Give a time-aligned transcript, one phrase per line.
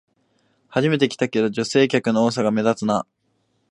[0.69, 3.05] 初めて来たけど、女性客の多さが目立つな